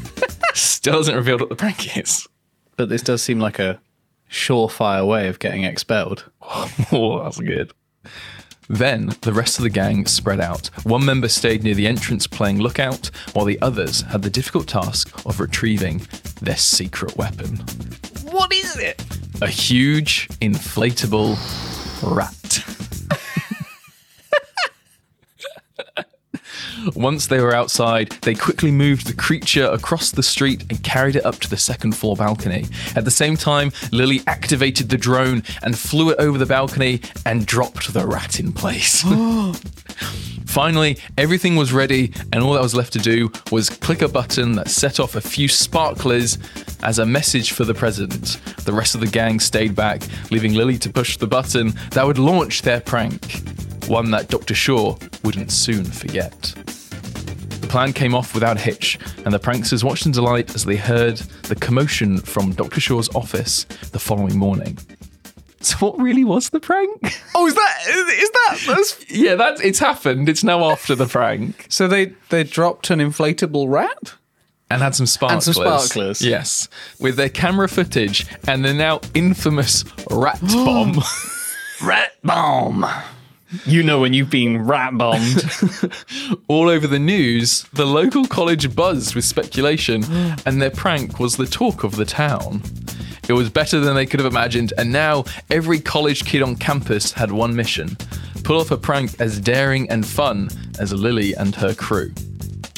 Still 0.56 0.98
hasn't 0.98 1.16
revealed 1.16 1.42
what 1.42 1.50
the 1.50 1.56
prank 1.56 1.96
is. 1.96 2.28
But 2.76 2.90
this 2.90 3.04
does 3.04 3.22
seem 3.22 3.40
like 3.40 3.60
a 3.60 3.80
surefire 4.32 5.08
way 5.08 5.28
of 5.28 5.38
getting 5.38 5.64
expelled. 5.64 6.26
oh, 6.92 7.22
that's 7.22 7.40
good. 7.40 7.72
Then 8.70 9.16
the 9.22 9.34
rest 9.34 9.58
of 9.58 9.64
the 9.64 9.70
gang 9.70 10.06
spread 10.06 10.40
out. 10.40 10.68
One 10.84 11.04
member 11.04 11.28
stayed 11.28 11.64
near 11.64 11.74
the 11.74 11.88
entrance 11.88 12.28
playing 12.28 12.60
lookout, 12.60 13.10
while 13.34 13.46
the 13.46 13.60
others 13.62 14.02
had 14.02 14.22
the 14.22 14.30
difficult 14.30 14.68
task 14.68 15.26
of 15.26 15.40
retrieving 15.40 16.06
their 16.42 16.56
secret 16.56 17.18
weapon 17.18 17.58
What 18.32 18.54
is 18.54 18.78
it? 18.78 19.04
a 19.42 19.48
huge 19.48 20.28
inflatable 20.42 21.36
rat. 22.16 22.64
Once 26.96 27.28
they 27.28 27.40
were 27.40 27.54
outside, 27.54 28.10
they 28.22 28.36
quickly 28.36 28.72
moved 28.72 29.08
the 29.08 29.14
creature 29.14 29.66
across 29.66 30.12
the 30.12 30.24
street 30.24 30.66
and 30.70 30.84
carried 30.84 31.16
it 31.16 31.26
up 31.26 31.36
to 31.40 31.50
the 31.50 31.58
second 31.58 31.94
floor 31.94 32.16
balcony. 32.16 32.66
At 32.96 33.06
the 33.06 33.12
same 33.12 33.36
time, 33.36 33.72
Lily 33.92 34.22
activated 34.28 34.90
the 34.90 34.98
drone 34.98 35.44
and 35.64 35.78
flew 35.78 36.10
it 36.12 36.20
over 36.20 36.38
the 36.38 36.46
balcony 36.46 37.02
and 37.26 37.46
dropped 37.46 37.94
the 37.94 38.06
rat 38.06 38.40
in 38.40 38.52
place. 38.52 39.04
Finally, 40.50 40.98
everything 41.16 41.56
was 41.56 41.72
ready, 41.72 42.12
and 42.34 42.42
all 42.42 42.54
that 42.54 42.62
was 42.62 42.74
left 42.74 42.92
to 42.92 42.98
do 42.98 43.32
was 43.52 43.70
click 43.70 44.02
a 44.02 44.08
button 44.08 44.54
that 44.54 44.68
set 44.68 45.00
off 45.00 45.16
a 45.16 45.22
few 45.22 45.48
sparklers 45.48 46.40
as 46.82 46.98
a 46.98 47.06
message 47.06 47.52
for 47.52 47.66
the 47.66 47.74
president. 47.74 48.40
The 48.66 48.74
rest 48.74 48.96
of 48.96 49.02
the 49.02 49.08
gang 49.08 49.40
stayed 49.40 49.76
back, 49.76 50.02
leaving 50.32 50.56
Lily 50.56 50.80
to 50.80 50.90
push 50.90 51.18
the 51.18 51.28
button 51.28 51.74
that 51.92 52.04
would 52.04 52.18
launch 52.18 52.64
their 52.64 52.82
prank, 52.82 53.22
one 53.90 54.12
that 54.12 54.28
Dr. 54.30 54.54
Shaw 54.54 54.96
wouldn't 55.24 55.52
soon 55.52 55.84
forget. 55.84 56.40
The 57.62 57.68
plan 57.68 57.92
came 57.92 58.16
off 58.16 58.34
without 58.34 58.58
a 58.58 58.60
hitch, 58.60 58.98
and 59.26 59.34
the 59.34 59.40
pranksters 59.40 59.84
watched 59.84 60.06
in 60.06 60.12
delight 60.12 60.56
as 60.56 60.64
they 60.66 60.76
heard 60.76 61.18
the 61.44 61.56
commotion 61.56 62.20
from 62.20 62.54
Dr. 62.54 62.80
Shaw's 62.80 63.14
office 63.16 63.66
the 63.92 64.00
following 64.00 64.38
morning. 64.38 64.78
So, 65.62 65.76
what 65.80 66.00
really 66.00 66.24
was 66.24 66.52
the 66.52 66.62
prank? 66.62 67.02
Oh, 67.36 67.46
is 67.46 67.54
that 67.54 67.84
is 67.90 68.32
that? 68.32 68.60
That's... 68.66 69.12
yeah, 69.12 69.36
that's 69.36 69.60
it's 69.60 69.78
happened. 69.78 70.30
It's 70.30 70.42
now 70.42 70.64
after 70.72 70.96
the 70.96 71.06
prank. 71.06 71.66
So 71.70 71.86
they 71.86 72.14
they 72.30 72.46
dropped 72.46 72.90
an 72.92 73.00
inflatable 73.00 73.70
rat. 73.70 74.14
and 74.72 74.82
had 74.82 74.96
some 74.96 75.06
sparklers. 75.06 75.44
some 75.44 75.54
sparklers. 75.56 76.22
Yes, 76.22 76.70
with 76.98 77.18
their 77.18 77.28
camera 77.28 77.68
footage 77.68 78.26
and 78.48 78.64
the 78.64 78.74
now 78.74 79.02
infamous 79.14 79.84
rat 80.10 80.40
bomb. 80.42 81.02
Rat 81.84 82.14
bomb. 82.24 82.86
You 83.66 83.84
know 83.84 84.00
when 84.00 84.14
you've 84.14 84.30
been 84.30 84.66
rat 84.66 84.98
bombed. 84.98 85.44
all 86.48 86.70
over 86.70 86.88
the 86.88 87.00
news, 87.00 87.64
the 87.74 87.86
local 87.86 88.26
college 88.26 88.76
buzzed 88.76 89.16
with 89.16 89.26
speculation, 89.26 90.04
and 90.46 90.62
their 90.62 90.72
prank 90.72 91.20
was 91.20 91.38
the 91.38 91.48
talk 91.48 91.84
of 91.84 91.96
the 91.96 92.06
town. 92.06 92.62
It 93.28 93.34
was 93.34 93.50
better 93.50 93.80
than 93.80 93.96
they 93.96 94.06
could 94.06 94.20
have 94.20 94.32
imagined, 94.32 94.74
and 94.78 94.92
now 94.92 95.26
every 95.50 95.80
college 95.80 96.26
kid 96.26 96.42
on 96.42 96.56
campus 96.56 97.12
had 97.12 97.32
one 97.32 97.56
mission 97.56 97.98
pull 98.44 98.60
off 98.60 98.72
a 98.72 98.78
prank 98.78 99.20
as 99.20 99.40
daring 99.40 99.90
and 99.92 100.06
fun 100.06 100.50
as 100.80 100.92
Lily 100.92 101.36
and 101.36 101.54
her 101.56 101.74
crew. 101.76 102.12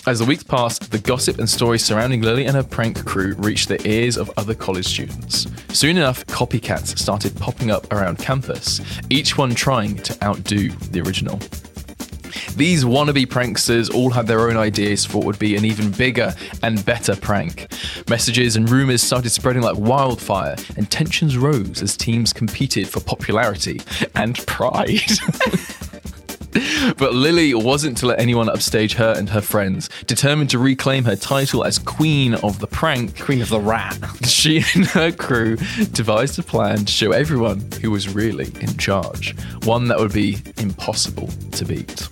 As 0.08 0.18
the 0.18 0.26
weeks 0.26 0.42
passed, 0.42 0.90
the 0.90 0.98
gossip 0.98 1.38
and 1.38 1.48
stories 1.48 1.86
surrounding 1.86 2.24
Lily 2.24 2.46
and 2.46 2.56
her 2.56 2.64
prank 2.64 3.06
crew 3.06 3.36
reached 3.38 3.68
the 3.68 3.88
ears 3.88 4.18
of 4.18 4.32
other 4.36 4.56
college 4.56 4.88
students. 4.88 5.46
Soon 5.70 5.96
enough, 5.96 6.26
copycats 6.26 6.98
started 6.98 7.36
popping 7.36 7.70
up 7.70 7.92
around 7.94 8.18
campus, 8.18 8.82
each 9.12 9.38
one 9.38 9.54
trying 9.54 9.98
to 9.98 10.24
outdo 10.24 10.70
the 10.90 11.02
original. 11.02 11.38
These 12.56 12.84
wannabe 12.84 13.28
pranksters 13.28 13.94
all 13.94 14.10
had 14.10 14.26
their 14.26 14.50
own 14.50 14.58
ideas 14.58 15.06
for 15.06 15.18
what 15.18 15.28
would 15.28 15.40
be 15.40 15.56
an 15.56 15.66
even 15.66 15.92
bigger 15.92 16.34
and 16.64 16.84
better 16.84 17.16
prank. 17.16 17.72
Messages 18.10 18.56
and 18.56 18.68
rumours 18.68 19.04
started 19.04 19.30
spreading 19.30 19.62
like 19.62 19.78
wildfire, 19.78 20.56
and 20.78 20.90
tensions 20.90 21.38
rose 21.38 21.84
as 21.84 21.96
teams 21.96 22.34
competed 22.34 22.90
for 22.90 23.02
popularity 23.02 23.82
and 24.16 24.36
pride. 24.48 25.00
But 26.98 27.14
Lily 27.14 27.54
wasn't 27.54 27.98
to 28.00 28.08
let 28.08 28.20
anyone 28.20 28.50
upstage 28.50 28.94
her 28.94 29.14
and 29.18 29.30
her 29.30 29.42
friends. 29.42 29.90
Determined 30.06 30.50
to 30.52 30.60
reclaim 30.60 31.06
her 31.06 31.16
title 31.16 31.64
as 31.64 31.80
Queen 31.80 32.36
of 32.36 32.60
the 32.60 32.68
Prank, 32.68 33.20
Queen 33.20 33.42
of 33.42 33.50
the 33.50 33.60
rat. 33.60 33.98
she 34.26 34.64
and 34.76 34.86
her 34.88 35.12
crew 35.12 35.58
devised 35.94 36.38
a 36.40 36.44
plan 36.44 36.86
to 36.86 36.92
show 36.92 37.12
everyone 37.12 37.62
who 37.82 37.92
was 37.92 38.14
really 38.14 38.52
in 38.60 38.78
charge, 38.78 39.36
one 39.64 39.88
that 39.88 40.00
would 40.00 40.14
be 40.14 40.38
impossible 40.58 41.28
to 41.52 41.66
beat. 41.66 42.08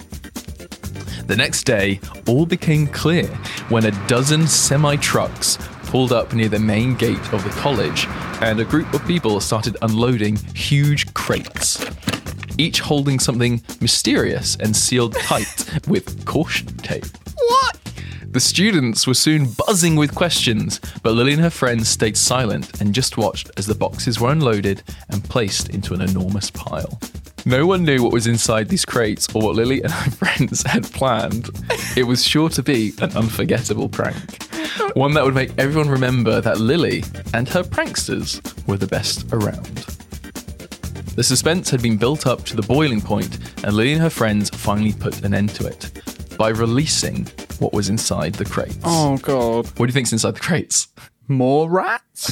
The 1.27 1.36
next 1.36 1.63
day, 1.65 2.00
all 2.27 2.46
became 2.46 2.88
clear 2.88 3.27
when 3.69 3.86
a 3.86 4.08
dozen 4.08 4.48
semi 4.48 4.96
trucks 4.96 5.58
pulled 5.84 6.12
up 6.12 6.34
near 6.34 6.50
the 6.50 6.60
main 6.60 6.96
gate 6.96 7.34
of 7.34 7.43
the 7.43 7.50
college, 7.62 8.08
and 8.41 8.60
a 8.60 8.65
group 8.65 8.91
of 8.93 9.05
people 9.05 9.39
started 9.39 9.75
unloading 9.81 10.38
huge 10.53 11.13
crates, 11.13 11.84
each 12.59 12.81
holding 12.81 13.19
something 13.19 13.61
mysterious 13.81 14.55
and 14.57 14.75
sealed 14.75 15.15
tight 15.15 15.87
with 15.87 16.25
caution 16.25 16.67
tape. 16.77 17.05
What? 17.35 17.79
The 18.31 18.39
students 18.39 19.07
were 19.07 19.15
soon 19.15 19.47
buzzing 19.65 19.95
with 19.95 20.13
questions, 20.13 20.79
but 21.01 21.13
Lily 21.13 21.33
and 21.33 21.41
her 21.41 21.49
friends 21.49 21.89
stayed 21.89 22.15
silent 22.15 22.79
and 22.79 22.93
just 22.93 23.17
watched 23.17 23.49
as 23.57 23.65
the 23.65 23.73
boxes 23.73 24.19
were 24.19 24.31
unloaded 24.31 24.83
and 25.09 25.23
placed 25.23 25.69
into 25.69 25.95
an 25.95 26.01
enormous 26.01 26.51
pile. 26.51 26.99
No 27.45 27.65
one 27.65 27.83
knew 27.85 28.03
what 28.03 28.11
was 28.11 28.27
inside 28.27 28.67
these 28.67 28.85
crates 28.85 29.33
or 29.33 29.41
what 29.41 29.55
Lily 29.55 29.81
and 29.81 29.91
her 29.91 30.11
friends 30.25 30.61
had 30.63 30.83
planned. 30.91 31.49
It 31.95 32.03
was 32.03 32.23
sure 32.23 32.49
to 32.49 32.61
be 32.61 32.93
an 33.01 33.15
unforgettable 33.15 33.89
prank. 33.89 34.43
One 34.93 35.13
that 35.13 35.25
would 35.25 35.33
make 35.33 35.57
everyone 35.57 35.89
remember 35.89 36.41
that 36.41 36.59
Lily 36.59 37.03
and 37.33 37.47
her 37.49 37.63
pranksters 37.63 38.41
were 38.67 38.77
the 38.77 38.87
best 38.87 39.25
around. 39.31 39.78
The 41.19 41.23
suspense 41.25 41.69
had 41.69 41.81
been 41.81 41.97
built 41.97 42.25
up 42.25 42.45
to 42.45 42.55
the 42.55 42.61
boiling 42.61 43.01
point, 43.01 43.39
and 43.65 43.73
Lily 43.73 43.91
and 43.91 44.01
her 44.01 44.09
friends 44.09 44.49
finally 44.51 44.93
put 44.93 45.25
an 45.25 45.33
end 45.33 45.49
to 45.55 45.67
it 45.67 46.01
by 46.38 46.47
releasing 46.47 47.25
what 47.59 47.73
was 47.73 47.89
inside 47.89 48.35
the 48.35 48.45
crates. 48.45 48.79
Oh 48.85 49.17
god. 49.17 49.65
What 49.77 49.79
do 49.79 49.85
you 49.88 49.91
think's 49.91 50.13
inside 50.13 50.35
the 50.35 50.39
crates? 50.39 50.88
More 51.27 51.69
rats? 51.69 52.31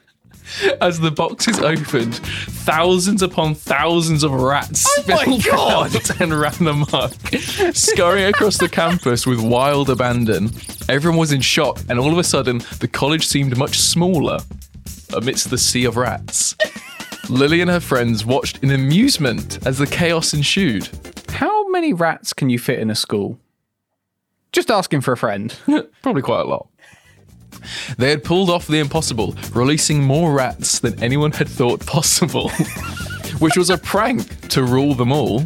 As 0.80 0.98
the 0.98 1.12
boxes 1.12 1.60
opened, 1.60 2.16
thousands 2.16 3.22
upon 3.22 3.54
thousands 3.54 4.24
of 4.24 4.32
rats 4.32 4.84
Oh 4.84 5.02
spilled 5.02 5.46
out 5.52 6.10
and 6.20 6.34
ran 6.34 6.66
amok, 6.66 7.12
scurrying 7.74 8.26
across 8.26 8.58
the 8.58 8.68
campus 8.68 9.24
with 9.24 9.38
wild 9.38 9.88
abandon. 9.88 10.50
Everyone 10.88 11.20
was 11.20 11.30
in 11.30 11.40
shock, 11.40 11.78
and 11.88 12.00
all 12.00 12.10
of 12.10 12.18
a 12.18 12.24
sudden, 12.24 12.58
the 12.80 12.88
college 12.88 13.24
seemed 13.24 13.56
much 13.56 13.78
smaller 13.78 14.40
amidst 15.16 15.48
the 15.48 15.58
sea 15.58 15.84
of 15.84 15.96
rats. 15.96 16.56
Lily 17.28 17.60
and 17.60 17.70
her 17.70 17.80
friends 17.80 18.24
watched 18.24 18.62
in 18.62 18.70
amusement 18.70 19.66
as 19.66 19.78
the 19.78 19.86
chaos 19.86 20.34
ensued. 20.34 20.88
How 21.30 21.68
many 21.68 21.92
rats 21.92 22.32
can 22.32 22.50
you 22.50 22.58
fit 22.58 22.78
in 22.78 22.90
a 22.90 22.94
school? 22.94 23.38
Just 24.52 24.70
asking 24.70 25.00
for 25.00 25.12
a 25.12 25.16
friend. 25.16 25.54
Probably 26.02 26.22
quite 26.22 26.42
a 26.42 26.44
lot. 26.44 26.68
They 27.98 28.10
had 28.10 28.24
pulled 28.24 28.50
off 28.50 28.66
the 28.66 28.78
impossible, 28.78 29.34
releasing 29.52 30.02
more 30.02 30.32
rats 30.32 30.78
than 30.80 31.02
anyone 31.02 31.32
had 31.32 31.48
thought 31.48 31.84
possible, 31.86 32.50
which 33.38 33.56
was 33.56 33.70
a 33.70 33.78
prank 33.78 34.48
to 34.50 34.62
rule 34.62 34.94
them 34.94 35.12
all. 35.12 35.40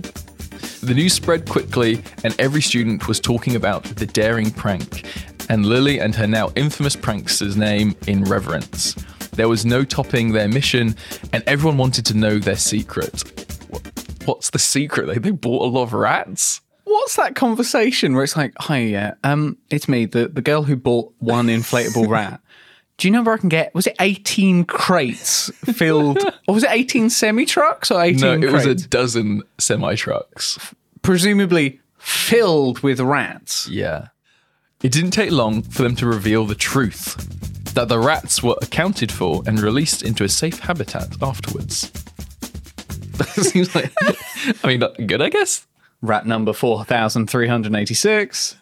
The 0.83 0.95
news 0.95 1.13
spread 1.13 1.49
quickly, 1.49 2.03
and 2.25 2.39
every 2.41 2.63
student 2.63 3.09
was 3.09 3.21
talking 3.21 3.57
about 3.57 3.85
the 3.85 4.07
daring 4.07 4.51
prank, 4.51 5.07
and 5.49 5.67
Lily 5.67 6.01
and 6.01 6.15
her 6.15 6.27
now 6.27 6.51
infamous 6.57 6.97
prankster's 6.97 7.57
name 7.57 7.95
in 8.07 8.25
reverence. 8.25 8.95
There 9.39 9.49
was 9.49 9.65
no 9.65 9.85
topping 9.85 10.33
their 10.33 10.49
mission, 10.49 10.97
and 11.33 11.45
everyone 11.47 11.79
wanted 11.79 12.05
to 12.07 12.15
know 12.17 12.41
their 12.41 12.57
secret. 12.57 13.23
What's 14.25 14.51
the 14.51 14.59
secret? 14.59 15.07
They, 15.07 15.19
they 15.19 15.31
bought 15.31 15.63
a 15.63 15.71
lot 15.71 15.85
of 15.85 15.93
rats? 15.93 16.61
What's 16.83 17.15
that 17.15 17.37
conversation 17.37 18.15
where 18.15 18.25
it's 18.25 18.37
like, 18.37 18.53
hi, 18.59 18.79
yeah, 18.79 19.15
um, 19.23 19.57
it's 19.71 19.89
me, 19.89 20.07
the, 20.07 20.27
the 20.27 20.43
girl 20.43 20.65
who 20.65 20.75
bought 20.75 21.15
one 21.21 21.47
inflatable 21.47 22.09
rat. 22.11 22.41
Do 22.97 23.07
you 23.07 23.13
know 23.13 23.23
where 23.23 23.35
I 23.35 23.39
can 23.39 23.49
get? 23.49 23.73
Was 23.77 23.87
it 23.87 23.95
18 24.01 24.65
crates 24.65 25.53
filled, 25.67 26.19
or 26.49 26.55
was 26.55 26.65
it 26.65 26.71
18 26.73 27.09
semi 27.09 27.47
trucks 27.47 27.93
or 27.93 28.03
18 28.03 28.21
No, 28.21 28.33
it 28.49 28.53
was 28.53 28.67
a 28.67 28.75
dozen 28.75 29.45
semi 29.59 29.95
trucks. 29.95 30.59
presumably 31.03 31.79
filled 31.97 32.81
with 32.81 32.99
rats. 32.99 33.69
Yeah. 33.69 34.09
It 34.83 34.91
didn't 34.91 35.13
take 35.13 35.31
long 35.31 35.63
for 35.63 35.85
them 35.85 35.95
to 35.95 36.07
reveal 36.07 36.45
the 36.45 36.57
truth 36.57 37.55
that 37.79 37.87
the 37.87 38.01
rats 38.01 38.43
were 38.43 38.57
accounted 38.61 39.13
for 39.13 39.41
and 39.47 39.61
released 39.61 40.03
into 40.03 40.25
a 40.25 40.29
safe 40.29 40.59
habitat 40.59 41.07
afterwards. 41.23 41.93
Seems 43.35 43.73
like, 43.73 43.93
I 44.65 44.67
mean, 44.67 44.83
good, 45.07 45.23
I 45.23 45.29
guess. 45.29 45.65
Rat 46.03 46.27
number 46.27 46.53
4386. 46.53 48.57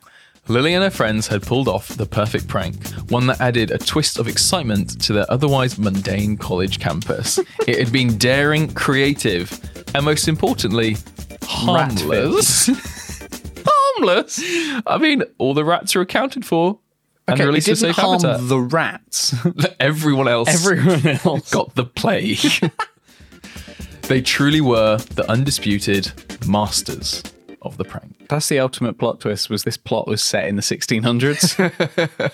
Lily 0.49 0.75
and 0.75 0.85
her 0.85 0.91
friends 0.91 1.29
had 1.29 1.41
pulled 1.41 1.67
off 1.67 1.89
the 1.89 2.05
perfect 2.05 2.47
prank, 2.47 2.77
one 3.09 3.27
that 3.29 3.41
added 3.41 3.71
a 3.71 3.79
twist 3.79 4.19
of 4.19 4.29
excitement 4.29 5.01
to 5.05 5.15
their 5.15 5.25
otherwise 5.31 5.79
mundane 5.79 6.37
college 6.37 6.79
campus. 6.79 7.39
it 7.67 7.79
had 7.79 7.91
been 7.91 8.19
daring, 8.19 8.71
creative, 8.75 9.59
and 9.95 10.05
most 10.05 10.29
importantly, 10.29 10.99
harmless. 11.43 12.67
harmless? 13.67 14.39
I 14.87 14.99
mean, 15.01 15.23
all 15.39 15.55
the 15.55 15.65
rats 15.65 15.97
are 15.97 16.03
accounted 16.03 16.45
for 16.45 16.81
Okay, 17.29 17.43
it 17.43 17.47
released 17.47 17.67
to 17.67 17.73
didn't 17.75 17.95
safe 17.95 17.97
harm 17.97 18.21
habitat. 18.23 18.49
the 18.49 18.61
rats. 18.61 19.35
Everyone 19.81 20.29
else 20.29 20.49
Everyone 20.49 21.07
else. 21.25 21.51
got 21.51 21.75
the 21.75 21.85
plague. 21.85 22.39
they 24.03 24.21
truly 24.23 24.61
were 24.61 24.99
the 24.99 25.29
undisputed 25.31 26.13
masters 26.47 27.23
of 27.63 27.77
the 27.79 27.85
prank. 27.85 28.29
That's 28.29 28.49
the 28.49 28.61
ultimate 28.61 28.99
plot 28.99 29.21
twist. 29.21 29.51
Was 29.51 29.65
this 29.65 29.77
plot 29.77 30.07
was 30.07 30.23
set 30.23 30.47
in 30.47 30.57
the 30.57 30.63
1600s? 30.63 32.31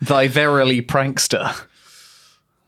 Thy 0.00 0.28
verily 0.28 0.82
prankster. 0.82 1.54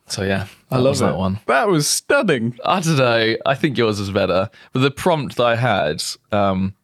So 0.09 0.23
yeah, 0.23 0.47
I 0.71 0.79
love 0.79 0.99
that 0.99 1.17
one. 1.17 1.41
That 1.47 1.69
was 1.69 1.89
stunning. 1.89 2.57
I 2.65 2.81
don't 2.81 2.97
know. 2.97 3.37
I 3.45 3.55
think 3.57 3.77
yours 3.77 3.99
is 3.99 4.11
better. 4.11 4.49
But 4.73 4.81
the 4.81 4.91
prompt 4.93 5.37
that 5.37 5.45
I 5.47 5.57
had 5.57 6.03
um, 6.31 6.75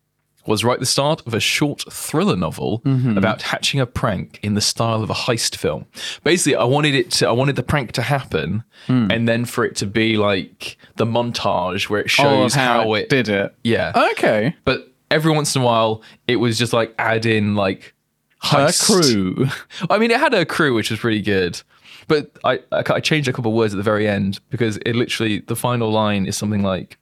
was 0.47 0.65
right 0.65 0.75
at 0.75 0.81
the 0.81 0.87
start 0.87 1.25
of 1.27 1.35
a 1.35 1.41
short 1.41 1.85
thriller 1.93 2.37
novel 2.37 2.81
mm-hmm. 2.85 3.17
about 3.17 3.43
hatching 3.43 3.81
a 3.81 3.87
prank 3.87 4.41
in 4.43 4.55
the 4.55 4.61
style 4.61 5.03
of 5.03 5.11
a 5.11 5.15
heist 5.15 5.57
film. 5.57 5.87
Basically, 6.25 6.57
I 6.57 6.65
wanted 6.65 6.95
it 6.95 7.11
to. 7.13 7.29
I 7.29 7.33
wanted 7.33 7.57
the 7.57 7.63
prank 7.63 7.93
to 7.93 8.03
happen, 8.03 8.65
hmm. 8.87 9.11
and 9.11 9.29
then 9.29 9.45
for 9.45 9.65
it 9.65 9.77
to 9.77 9.87
be 9.87 10.17
like 10.17 10.77
the 10.97 11.07
montage 11.07 11.89
where 11.89 12.01
it 12.01 12.07
oh, 12.07 12.09
shows 12.09 12.57
Oh, 12.57 12.59
how, 12.59 12.83
how 12.83 12.95
it 12.95 13.09
did 13.09 13.29
it. 13.29 13.55
Yeah. 13.63 13.93
Okay. 14.13 14.55
but 14.65 14.93
every 15.13 15.31
once 15.31 15.55
in 15.55 15.63
a 15.63 15.65
while, 15.65 16.03
it 16.27 16.37
was 16.37 16.59
just 16.59 16.73
like 16.73 16.95
add 16.99 17.27
in 17.27 17.55
like 17.55 17.95
Her 18.43 18.73
crew. 18.73 19.47
I 19.91 19.99
mean, 19.99 20.11
it 20.11 20.19
had 20.19 20.35
a 20.35 20.45
crew, 20.45 20.75
which 20.75 20.91
was 20.91 20.99
pretty 20.99 21.23
good. 21.23 21.61
But 22.09 22.37
I, 22.43 22.61
I, 22.73 22.83
I 22.87 23.01
changed 23.01 23.29
a 23.29 23.33
couple 23.33 23.53
of 23.53 23.57
words 23.57 23.75
at 23.75 23.77
the 23.77 23.83
very 23.83 24.09
end 24.09 24.41
because 24.51 24.79
it 24.79 24.97
literally, 24.97 25.39
the 25.41 25.55
final 25.55 25.91
line 25.91 26.27
is 26.27 26.37
something 26.37 26.63
like 26.63 26.99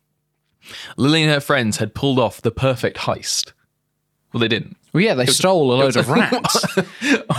Lily 0.97 1.23
and 1.23 1.33
her 1.33 1.41
friends 1.41 1.79
had 1.79 1.95
pulled 1.95 2.19
off 2.19 2.43
the 2.43 2.51
perfect 2.51 2.99
heist. 2.99 3.53
Well, 4.33 4.41
they 4.41 4.49
didn't. 4.49 4.77
Well, 4.93 5.03
yeah, 5.03 5.15
they 5.15 5.27
stole 5.27 5.73
a 5.73 5.77
load 5.77 5.97
of 5.97 6.09
rats 6.09 6.65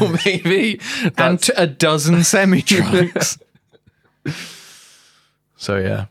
or 0.02 0.18
maybe. 0.26 0.80
and 1.18 1.50
a 1.56 1.68
dozen 1.68 2.24
semi 2.24 2.62
trucks. 2.62 3.38
so, 5.58 5.78
yeah. 5.78 6.06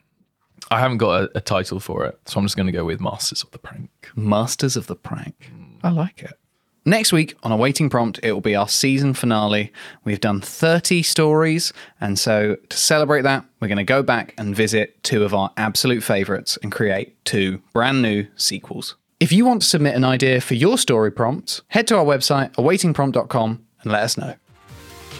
I 0.70 0.78
haven't 0.78 0.98
got 0.98 1.24
a, 1.24 1.38
a 1.38 1.40
title 1.40 1.80
for 1.80 2.06
it. 2.06 2.18
So 2.26 2.38
I'm 2.38 2.44
just 2.44 2.56
going 2.56 2.66
to 2.66 2.72
go 2.72 2.84
with 2.84 3.00
Masters 3.00 3.42
of 3.42 3.50
the 3.50 3.58
Prank. 3.58 3.90
Masters 4.14 4.76
of 4.76 4.86
the 4.86 4.96
Prank. 4.96 5.50
Hmm. 5.50 5.74
I 5.82 5.90
like 5.90 6.22
it. 6.22 6.38
Next 6.87 7.12
week 7.12 7.34
on 7.42 7.52
Awaiting 7.52 7.90
Prompt, 7.90 8.18
it 8.22 8.32
will 8.32 8.40
be 8.40 8.56
our 8.56 8.68
season 8.68 9.12
finale. 9.12 9.70
We've 10.02 10.20
done 10.20 10.40
30 10.40 11.02
stories, 11.02 11.75
and 12.00 12.18
so 12.18 12.56
to 12.70 12.76
celebrate 12.76 13.22
that, 13.22 13.44
we're 13.60 13.68
going 13.68 13.78
to 13.78 13.84
go 13.84 14.02
back 14.02 14.32
and 14.38 14.56
visit 14.56 15.02
two 15.02 15.22
of 15.22 15.34
our 15.34 15.50
absolute 15.58 16.02
favorites 16.02 16.56
and 16.62 16.72
create 16.72 17.22
two 17.26 17.60
brand 17.75 18.00
new 18.00 18.26
sequels. 18.34 18.96
If 19.20 19.30
you 19.30 19.44
want 19.44 19.60
to 19.60 19.68
submit 19.68 19.94
an 19.94 20.04
idea 20.04 20.40
for 20.40 20.54
your 20.54 20.78
story 20.78 21.12
prompt, 21.12 21.60
head 21.68 21.87
to 21.88 21.99
our 21.99 22.04
website, 22.04 22.54
awaitingprompt.com, 22.54 23.66
and 23.82 23.92
let 23.92 24.02
us 24.02 24.16
know. 24.16 24.34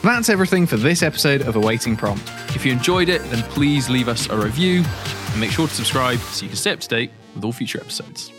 That's 0.03 0.31
everything 0.31 0.67
for 0.67 0.79
this 0.79 1.03
episode 1.03 1.43
of 1.43 1.57
Awaiting 1.57 1.95
Prompt. 1.95 2.27
If 2.57 2.65
you 2.65 2.73
enjoyed 2.73 3.11
it, 3.11 3.21
then 3.25 3.43
please 3.51 3.91
leave 3.91 4.09
us 4.09 4.31
a 4.31 4.37
review 4.39 4.83
and 5.33 5.41
make 5.41 5.51
sure 5.51 5.69
to 5.69 5.75
subscribe 5.75 6.21
so 6.21 6.45
you 6.45 6.49
can 6.49 6.57
stay 6.57 6.73
up 6.73 6.81
to 6.81 6.89
date 6.89 7.11
with 7.35 7.45
all 7.45 7.53
future 7.53 7.79
episodes. 7.79 8.33